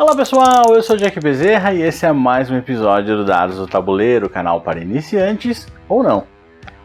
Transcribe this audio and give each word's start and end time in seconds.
Olá 0.00 0.16
pessoal, 0.16 0.74
eu 0.74 0.82
sou 0.82 0.96
Jack 0.96 1.20
Bezerra 1.20 1.74
e 1.74 1.82
esse 1.82 2.06
é 2.06 2.10
mais 2.10 2.50
um 2.50 2.56
episódio 2.56 3.18
do 3.18 3.24
Dados 3.26 3.58
do 3.58 3.66
Tabuleiro, 3.66 4.30
canal 4.30 4.62
para 4.62 4.80
iniciantes 4.80 5.68
ou 5.86 6.02
não, 6.02 6.24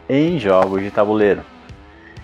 em 0.06 0.38
jogos 0.38 0.82
de 0.82 0.90
tabuleiro. 0.90 1.40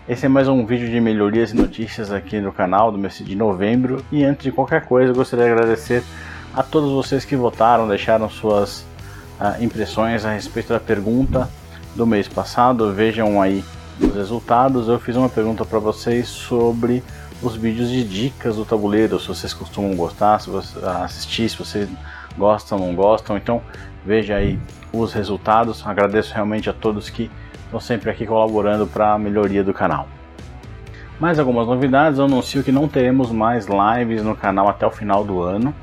Esse 0.06 0.26
é 0.26 0.28
mais 0.28 0.48
um 0.48 0.66
vídeo 0.66 0.90
de 0.90 1.00
melhorias 1.00 1.50
e 1.52 1.56
notícias 1.56 2.12
aqui 2.12 2.42
no 2.42 2.52
canal 2.52 2.92
do 2.92 2.98
mês 2.98 3.16
de 3.24 3.34
novembro 3.34 4.04
e 4.12 4.22
antes 4.22 4.44
de 4.44 4.52
qualquer 4.52 4.84
coisa 4.84 5.12
eu 5.12 5.16
gostaria 5.16 5.46
de 5.46 5.52
agradecer 5.52 6.04
a 6.55 6.62
todos 6.62 6.93
vocês 6.93 7.24
que 7.24 7.36
votaram, 7.36 7.88
deixaram 7.88 8.29
suas 8.29 8.84
uh, 9.40 9.64
impressões 9.64 10.27
a 10.27 10.32
respeito 10.32 10.74
da 10.74 10.79
pergunta 10.79 11.48
do 11.96 12.06
mês 12.06 12.29
passado. 12.29 12.93
Vejam 12.93 13.40
aí 13.40 13.64
os 13.98 14.14
resultados. 14.14 14.88
Eu 14.88 14.98
fiz 14.98 15.16
uma 15.16 15.30
pergunta 15.30 15.64
para 15.64 15.79
vocês 15.79 16.29
sobre 16.29 17.02
os 17.43 17.56
vídeos 17.56 17.90
de 17.90 18.04
dicas 18.04 18.56
do 18.56 18.64
tabuleiro, 18.64 19.18
se 19.18 19.27
vocês 19.27 19.52
costumam 19.52 19.96
gostar, 19.96 20.38
se 20.41 20.48
você 20.48 20.79
assistir, 20.84 21.48
se 21.48 21.59
vocês 21.59 21.88
gostam 22.38 22.78
ou 22.78 22.87
não 22.87 22.95
gostam. 22.95 23.37
Então 23.37 23.60
veja 24.06 24.37
aí 24.37 24.59
os 24.92 25.12
resultados. 25.12 25.84
Agradeço 25.87 26.32
realmente 26.32 26.70
a 26.70 26.73
todos 26.73 27.10
que 27.10 27.30
estão 27.65 27.80
sempre 27.80 28.10
aqui 28.10 28.24
colaborando 28.24 28.87
para 28.87 29.15
a 29.15 29.18
melhoria 29.18 29.65
do 29.65 29.74
canal. 29.74 30.09
Mais 31.18 31.38
algumas 31.38 31.66
novidades, 31.66 32.18
eu 32.18 32.24
anuncio 32.24 32.62
que 32.62 32.73
não 32.73 32.88
teremos 32.88 33.30
mais 33.30 33.66
lives 33.66 34.23
no 34.23 34.37
canal 34.37 34.68
até 34.68 34.87
o 34.87 34.90
final 34.90 35.24
do 35.24 35.40
ano. 35.40 35.74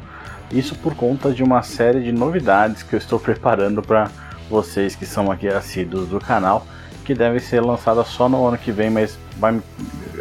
Isso 0.52 0.76
por 0.76 0.96
conta 0.96 1.32
de 1.32 1.44
uma 1.44 1.62
série 1.62 2.02
de 2.02 2.12
novidades 2.12 2.84
que 2.84 2.96
eu 2.96 2.98
estou 2.98 3.20
preparando 3.20 3.82
para 3.82 4.10
vocês 4.50 4.96
que 4.96 5.06
são 5.06 5.32
aqui 5.32 5.48
assíduos 5.48 6.10
do 6.10 6.20
canal, 6.20 6.66
que 7.06 7.14
deve 7.14 7.40
ser 7.40 7.62
lançada 7.62 8.04
só 8.04 8.28
no 8.28 8.46
ano 8.46 8.58
que 8.58 8.72
vem, 8.72 8.90
mas 8.90 9.18
vai 9.38 9.62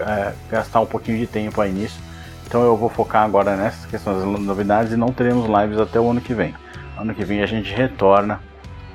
é, 0.00 0.34
gastar 0.50 0.80
um 0.80 0.86
pouquinho 0.86 1.18
de 1.18 1.26
tempo 1.26 1.60
aí 1.60 1.72
nisso. 1.72 2.00
Então 2.46 2.62
eu 2.62 2.76
vou 2.76 2.88
focar 2.88 3.24
agora 3.24 3.56
nessas 3.56 3.84
questões 3.86 4.18
das 4.18 4.40
novidades 4.40 4.92
e 4.92 4.96
não 4.96 5.12
teremos 5.12 5.46
lives 5.46 5.78
até 5.78 6.00
o 6.00 6.10
ano 6.10 6.20
que 6.20 6.32
vem. 6.32 6.54
Ano 6.96 7.14
que 7.14 7.24
vem 7.24 7.42
a 7.42 7.46
gente 7.46 7.72
retorna 7.72 8.40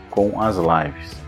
com 0.09 0.41
as 0.41 0.57
lives. 0.57 1.21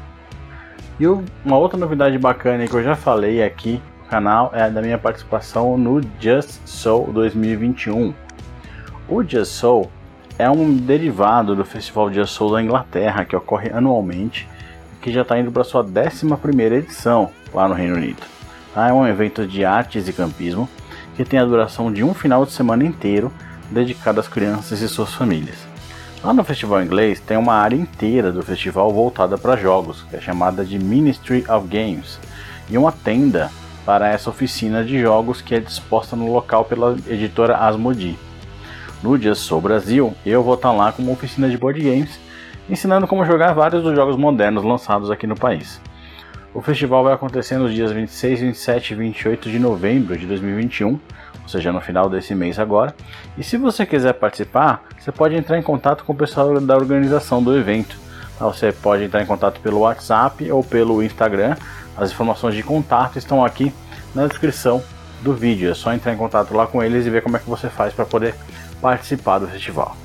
E 0.99 1.05
uma 1.07 1.57
outra 1.57 1.77
novidade 1.77 2.17
bacana 2.17 2.67
que 2.67 2.73
eu 2.73 2.83
já 2.83 2.95
falei 2.95 3.43
aqui 3.43 3.81
no 4.03 4.09
canal 4.09 4.51
é 4.53 4.69
da 4.69 4.81
minha 4.81 4.97
participação 4.97 5.77
no 5.77 6.01
Just 6.19 6.59
Soul 6.65 7.11
2021. 7.11 8.13
O 9.07 9.23
Just 9.23 9.51
Soul 9.51 9.91
é 10.39 10.49
um 10.49 10.75
derivado 10.75 11.55
do 11.55 11.63
Festival 11.63 12.11
Just 12.11 12.33
Soul 12.33 12.53
da 12.53 12.61
Inglaterra 12.61 13.23
que 13.23 13.35
ocorre 13.35 13.69
anualmente 13.71 14.47
que 15.01 15.11
já 15.11 15.21
está 15.21 15.37
indo 15.37 15.51
para 15.51 15.63
sua 15.63 15.83
11 15.83 16.61
edição 16.73 17.29
lá 17.53 17.67
no 17.67 17.75
Reino 17.75 17.95
Unido. 17.95 18.23
Tá? 18.75 18.89
É 18.89 18.93
um 18.93 19.07
evento 19.07 19.47
de 19.47 19.63
artes 19.63 20.09
e 20.09 20.13
campismo 20.13 20.69
que 21.15 21.23
tem 21.23 21.39
a 21.39 21.45
duração 21.45 21.91
de 21.91 22.03
um 22.03 22.13
final 22.13 22.45
de 22.45 22.51
semana 22.51 22.83
inteiro 22.83 23.31
dedicado 23.71 24.19
às 24.19 24.27
crianças 24.27 24.81
e 24.81 24.89
suas 24.89 25.13
famílias. 25.13 25.57
Lá 26.21 26.33
no 26.33 26.43
festival 26.43 26.83
inglês 26.83 27.21
tem 27.21 27.37
uma 27.37 27.53
área 27.53 27.75
inteira 27.77 28.31
do 28.31 28.43
festival 28.43 28.91
voltada 28.91 29.37
para 29.37 29.55
jogos, 29.55 30.03
que 30.09 30.17
é 30.17 30.19
chamada 30.19 30.65
de 30.65 30.77
Ministry 30.77 31.45
of 31.49 31.67
Games, 31.67 32.19
e 32.69 32.77
uma 32.77 32.91
tenda 32.91 33.49
para 33.85 34.09
essa 34.09 34.29
oficina 34.29 34.83
de 34.83 34.99
jogos 34.99 35.41
que 35.41 35.55
é 35.55 35.59
disposta 35.59 36.15
no 36.15 36.33
local 36.33 36.65
pela 36.65 36.97
editora 37.07 37.57
Asmodee. 37.57 38.17
No 39.01 39.17
Dia 39.17 39.35
Sou 39.35 39.61
Brasil, 39.61 40.13
eu 40.25 40.43
vou 40.43 40.55
estar 40.55 40.71
lá 40.71 40.91
com 40.91 41.01
uma 41.03 41.11
oficina 41.13 41.47
de 41.47 41.57
board 41.57 41.79
games, 41.79 42.19
ensinando 42.69 43.07
como 43.07 43.23
jogar 43.23 43.53
vários 43.53 43.83
dos 43.83 43.95
jogos 43.95 44.17
modernos 44.17 44.63
lançados 44.63 45.11
aqui 45.11 45.27
no 45.27 45.35
país. 45.35 45.79
O 46.55 46.61
festival 46.61 47.03
vai 47.03 47.13
acontecer 47.13 47.57
nos 47.57 47.73
dias 47.73 47.91
26, 47.91 48.39
27 48.39 48.93
e 48.93 48.95
28 48.95 49.51
de 49.51 49.59
novembro 49.59 50.17
de 50.17 50.25
2021, 50.25 50.87
ou 50.87 50.99
seja, 51.49 51.73
no 51.73 51.81
final 51.81 52.09
desse 52.09 52.33
mês 52.33 52.57
agora. 52.57 52.95
E 53.37 53.43
se 53.43 53.57
você 53.57 53.85
quiser 53.85 54.13
participar, 54.13 54.85
você 54.97 55.11
pode 55.11 55.35
entrar 55.35 55.59
em 55.59 55.61
contato 55.61 56.05
com 56.05 56.13
o 56.13 56.15
pessoal 56.15 56.57
da 56.61 56.77
organização 56.77 57.43
do 57.43 57.57
evento. 57.57 57.97
Tá, 58.39 58.45
você 58.45 58.71
pode 58.71 59.03
entrar 59.03 59.21
em 59.21 59.25
contato 59.25 59.59
pelo 59.59 59.79
WhatsApp 59.79 60.49
ou 60.49 60.63
pelo 60.63 61.03
Instagram. 61.03 61.57
As 61.97 62.11
informações 62.11 62.55
de 62.55 62.63
contato 62.63 63.17
estão 63.17 63.43
aqui 63.43 63.73
na 64.15 64.25
descrição 64.25 64.81
do 65.21 65.33
vídeo. 65.33 65.69
É 65.69 65.73
só 65.73 65.91
entrar 65.91 66.13
em 66.13 66.17
contato 66.17 66.53
lá 66.53 66.65
com 66.65 66.81
eles 66.81 67.05
e 67.05 67.09
ver 67.09 67.21
como 67.21 67.35
é 67.35 67.39
que 67.41 67.49
você 67.49 67.67
faz 67.67 67.93
para 67.93 68.05
poder 68.05 68.33
participar 68.81 69.39
do 69.39 69.47
festival. 69.47 69.97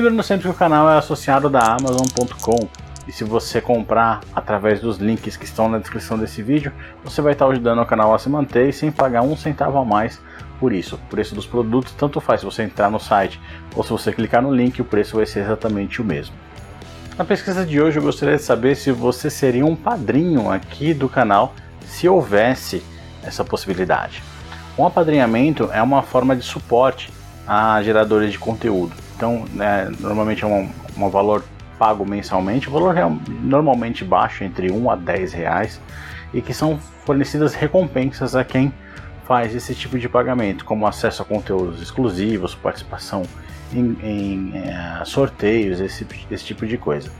Lembrando 0.00 0.24
sempre 0.24 0.48
que 0.48 0.50
o 0.50 0.54
canal 0.54 0.90
é 0.90 0.98
associado 0.98 1.48
da 1.48 1.60
Amazon.com 1.60 2.68
e 3.06 3.12
se 3.12 3.24
você 3.24 3.60
comprar 3.60 4.20
através 4.34 4.80
dos 4.80 4.98
links 4.98 5.36
que 5.36 5.44
estão 5.44 5.68
na 5.68 5.78
descrição 5.78 6.18
desse 6.18 6.42
vídeo, 6.42 6.72
você 7.04 7.22
vai 7.22 7.34
estar 7.34 7.46
ajudando 7.46 7.80
o 7.80 7.86
canal 7.86 8.14
a 8.14 8.18
se 8.18 8.28
manter 8.28 8.68
e 8.68 8.72
sem 8.72 8.90
pagar 8.90 9.22
um 9.22 9.36
centavo 9.36 9.78
a 9.78 9.84
mais 9.84 10.20
por 10.58 10.72
isso. 10.72 10.96
O 10.96 11.10
preço 11.10 11.34
dos 11.34 11.46
produtos 11.46 11.92
tanto 11.92 12.20
faz 12.20 12.40
se 12.40 12.46
você 12.46 12.62
entrar 12.64 12.90
no 12.90 12.98
site 12.98 13.40
ou 13.74 13.84
se 13.84 13.90
você 13.90 14.12
clicar 14.12 14.42
no 14.42 14.52
link, 14.52 14.80
o 14.80 14.84
preço 14.84 15.16
vai 15.16 15.26
ser 15.26 15.40
exatamente 15.40 16.02
o 16.02 16.04
mesmo. 16.04 16.34
Na 17.16 17.24
pesquisa 17.24 17.64
de 17.64 17.80
hoje 17.80 17.98
eu 17.98 18.02
gostaria 18.02 18.36
de 18.36 18.42
saber 18.42 18.74
se 18.74 18.90
você 18.90 19.30
seria 19.30 19.64
um 19.64 19.76
padrinho 19.76 20.50
aqui 20.50 20.92
do 20.92 21.08
canal 21.08 21.54
se 21.86 22.08
houvesse 22.08 22.82
essa 23.22 23.44
possibilidade. 23.44 24.22
Um 24.76 24.84
apadrinhamento 24.84 25.70
é 25.72 25.80
uma 25.80 26.02
forma 26.02 26.36
de 26.36 26.44
suporte 26.44 27.10
a 27.46 27.80
geradores 27.82 28.32
de 28.32 28.38
conteúdo. 28.38 28.92
Então, 29.16 29.44
né, 29.54 29.90
normalmente 30.00 30.44
é 30.44 30.46
um, 30.46 30.68
um 30.98 31.08
valor 31.08 31.42
pago 31.78 32.04
mensalmente, 32.04 32.68
valor 32.68 32.96
é 32.96 33.02
normalmente 33.42 34.04
baixo, 34.04 34.44
entre 34.44 34.70
1 34.70 34.90
a 34.90 34.96
10 34.96 35.32
reais, 35.32 35.80
e 36.32 36.40
que 36.40 36.52
são 36.52 36.78
fornecidas 37.04 37.54
recompensas 37.54 38.34
a 38.34 38.44
quem 38.44 38.72
faz 39.24 39.54
esse 39.54 39.74
tipo 39.74 39.98
de 39.98 40.08
pagamento, 40.08 40.64
como 40.64 40.86
acesso 40.86 41.22
a 41.22 41.24
conteúdos 41.24 41.82
exclusivos, 41.82 42.54
participação 42.54 43.22
em, 43.72 43.96
em 44.02 44.52
é, 44.54 45.04
sorteios, 45.04 45.80
esse, 45.80 46.06
esse 46.30 46.44
tipo 46.44 46.66
de 46.66 46.78
coisa. 46.78 47.10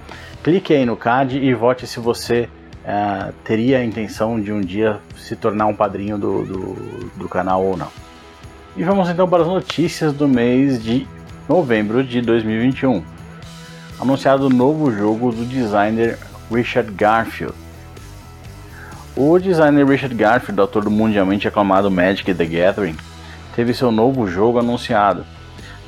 Clique 0.42 0.72
aí 0.72 0.86
no 0.86 0.96
CAD 0.96 1.38
e 1.38 1.52
vote 1.54 1.86
se 1.86 1.98
você 1.98 2.48
é, 2.84 3.32
teria 3.42 3.78
a 3.78 3.84
intenção 3.84 4.40
de 4.40 4.52
um 4.52 4.60
dia 4.60 5.00
se 5.16 5.34
tornar 5.34 5.66
um 5.66 5.74
padrinho 5.74 6.16
do, 6.16 6.44
do, 6.44 7.10
do 7.16 7.28
canal 7.28 7.64
ou 7.64 7.76
não. 7.76 7.88
E 8.76 8.84
vamos 8.84 9.08
então 9.08 9.28
para 9.28 9.42
as 9.42 9.48
notícias 9.48 10.12
do 10.12 10.28
mês 10.28 10.82
de 10.82 11.06
novembro 11.48 12.04
de 12.04 12.20
2021 12.20 13.15
anunciado 14.00 14.46
o 14.46 14.50
novo 14.50 14.92
jogo 14.92 15.32
do 15.32 15.44
designer 15.44 16.18
Richard 16.52 16.90
Garfield. 16.92 17.54
O 19.16 19.38
designer 19.38 19.86
Richard 19.86 20.14
Garfield, 20.14 20.60
autor 20.60 20.84
do 20.84 20.90
mundialmente 20.90 21.48
aclamado 21.48 21.90
Magic 21.90 22.34
the 22.34 22.44
Gathering, 22.44 22.96
teve 23.54 23.72
seu 23.72 23.90
novo 23.90 24.28
jogo 24.28 24.58
anunciado. 24.58 25.24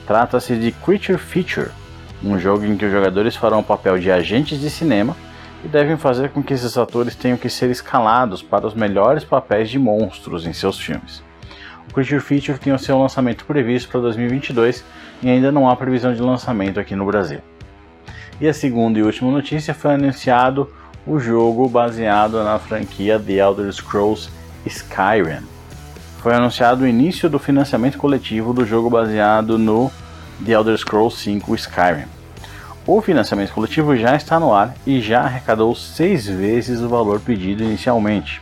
Trata-se 0.07 0.57
de 0.57 0.73
Creature 0.73 1.19
Feature, 1.19 1.71
um 2.25 2.39
jogo 2.39 2.65
em 2.65 2.77
que 2.77 2.87
os 2.87 2.91
jogadores 2.91 3.37
farão 3.37 3.61
o 3.61 3.65
papel 3.65 3.99
de 3.99 4.11
agentes 4.11 4.59
de 4.59 4.71
cinema 4.71 5.15
e 5.63 5.69
devem 5.69 5.99
fazer 5.99 6.31
com 6.31 6.43
que 6.43 6.55
esses 6.55 6.79
atores 6.79 7.15
tenham 7.15 7.37
que 7.37 7.51
ser 7.51 7.69
escalados 7.69 8.43
para 8.43 8.67
os 8.67 8.73
melhores 8.73 9.25
papéis 9.25 9.69
de 9.69 9.79
monstros 9.79 10.47
em 10.47 10.55
seus 10.55 10.81
filmes. 10.81 11.23
O 11.91 11.93
Creature 11.93 12.21
Feature 12.21 12.59
tem 12.59 12.73
o 12.73 12.79
seu 12.79 12.99
lançamento 12.99 13.45
previsto 13.45 13.91
para 13.91 14.01
2022 14.01 14.83
e 15.23 15.29
ainda 15.29 15.53
não 15.53 15.69
há 15.69 15.77
previsão 15.77 16.15
de 16.15 16.23
lançamento 16.23 16.81
aqui 16.81 16.97
no 16.97 17.05
Brasil. 17.05 17.41
E 18.41 18.47
a 18.47 18.55
segunda 18.55 19.01
e 19.01 19.03
última 19.03 19.33
notícia 19.33 19.75
foi 19.75 19.95
anunciado 19.95 20.71
o 21.05 21.19
jogo 21.19 21.69
baseado 21.69 22.45
na 22.45 22.57
franquia 22.57 23.19
The 23.19 23.33
Elder 23.33 23.73
Scrolls 23.73 24.31
Skyrim. 24.65 25.45
Foi 26.19 26.35
anunciado 26.35 26.85
o 26.85 26.87
início 26.87 27.29
do 27.29 27.41
financiamento 27.41 27.99
coletivo 27.99 28.53
do 28.53 28.65
jogo 28.65 28.89
baseado 28.89 29.59
no 29.59 29.91
The 30.45 30.53
Elder 30.53 30.79
Scrolls 30.79 31.29
V 31.29 31.55
Skyrim. 31.57 32.05
O 32.87 33.03
financiamento 33.03 33.53
coletivo 33.53 33.97
já 33.97 34.15
está 34.15 34.39
no 34.39 34.55
ar 34.55 34.73
e 34.87 35.01
já 35.01 35.23
arrecadou 35.23 35.75
seis 35.75 36.29
vezes 36.29 36.81
o 36.81 36.89
valor 36.89 37.19
pedido 37.19 37.65
inicialmente. 37.65 38.41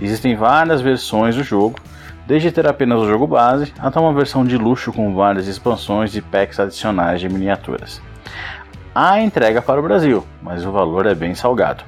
Existem 0.00 0.34
várias 0.34 0.80
versões 0.80 1.36
do 1.36 1.44
jogo, 1.44 1.78
desde 2.26 2.50
ter 2.50 2.66
apenas 2.66 3.00
o 3.00 3.06
jogo 3.06 3.26
base 3.26 3.70
até 3.78 4.00
uma 4.00 4.14
versão 4.14 4.46
de 4.46 4.56
luxo 4.56 4.94
com 4.94 5.14
várias 5.14 5.46
expansões 5.46 6.16
e 6.16 6.22
packs 6.22 6.58
adicionais 6.58 7.20
de 7.20 7.28
miniaturas 7.28 8.00
a 8.94 9.20
entrega 9.20 9.60
para 9.60 9.80
o 9.80 9.82
Brasil, 9.82 10.24
mas 10.40 10.64
o 10.64 10.70
valor 10.70 11.06
é 11.06 11.14
bem 11.14 11.34
salgado. 11.34 11.82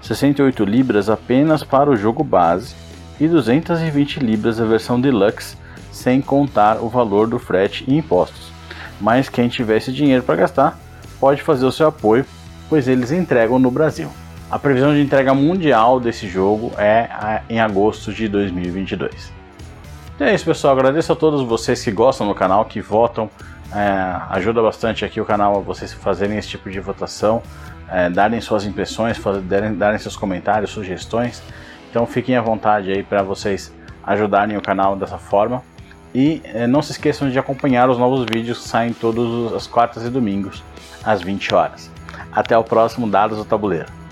68 0.00 0.64
libras 0.64 1.10
apenas 1.10 1.64
para 1.64 1.90
o 1.90 1.96
jogo 1.96 2.22
base 2.22 2.74
e 3.18 3.26
220 3.26 4.20
libras 4.20 4.60
a 4.60 4.64
versão 4.64 5.00
deluxe, 5.00 5.56
sem 5.90 6.20
contar 6.20 6.76
o 6.76 6.88
valor 6.88 7.26
do 7.26 7.38
frete 7.38 7.84
e 7.88 7.96
impostos. 7.96 8.52
Mas 9.00 9.28
quem 9.28 9.48
tivesse 9.48 9.92
dinheiro 9.92 10.22
para 10.22 10.36
gastar, 10.36 10.78
pode 11.18 11.42
fazer 11.42 11.66
o 11.66 11.72
seu 11.72 11.88
apoio, 11.88 12.24
pois 12.68 12.86
eles 12.86 13.10
entregam 13.10 13.58
no 13.58 13.70
Brasil. 13.70 14.08
A 14.48 14.58
previsão 14.58 14.94
de 14.94 15.00
entrega 15.00 15.34
mundial 15.34 15.98
desse 15.98 16.28
jogo 16.28 16.70
é 16.78 17.40
em 17.50 17.58
agosto 17.58 18.12
de 18.12 18.28
2022. 18.28 19.32
Então 20.14 20.28
é 20.28 20.34
isso, 20.34 20.44
pessoal. 20.44 20.74
Agradeço 20.74 21.12
a 21.12 21.16
todos 21.16 21.42
vocês 21.42 21.82
que 21.82 21.90
gostam 21.90 22.28
do 22.28 22.34
canal, 22.34 22.64
que 22.64 22.80
votam 22.80 23.28
é, 23.72 24.20
ajuda 24.30 24.62
bastante 24.62 25.04
aqui 25.04 25.20
o 25.20 25.24
canal 25.24 25.56
a 25.56 25.60
vocês 25.60 25.92
fazerem 25.92 26.38
esse 26.38 26.48
tipo 26.48 26.70
de 26.70 26.80
votação, 26.80 27.42
é, 27.88 28.08
darem 28.10 28.40
suas 28.40 28.64
impressões, 28.64 29.16
fazer, 29.16 29.40
darem, 29.42 29.74
darem 29.74 29.98
seus 29.98 30.16
comentários, 30.16 30.70
sugestões. 30.70 31.42
Então 31.90 32.06
fiquem 32.06 32.36
à 32.36 32.42
vontade 32.42 32.90
aí 32.90 33.02
para 33.02 33.22
vocês 33.22 33.72
ajudarem 34.04 34.56
o 34.56 34.62
canal 34.62 34.96
dessa 34.96 35.18
forma. 35.18 35.62
E 36.14 36.40
é, 36.44 36.66
não 36.66 36.80
se 36.80 36.92
esqueçam 36.92 37.28
de 37.28 37.38
acompanhar 37.38 37.90
os 37.90 37.98
novos 37.98 38.24
vídeos 38.32 38.58
que 38.58 38.68
saem 38.68 38.92
todas 38.92 39.52
as 39.52 39.66
quartas 39.66 40.04
e 40.04 40.08
domingos, 40.08 40.62
às 41.04 41.20
20 41.20 41.54
horas. 41.54 41.90
Até 42.32 42.56
o 42.56 42.64
próximo 42.64 43.08
Dados 43.08 43.38
do 43.38 43.44
Tabuleiro. 43.44 44.05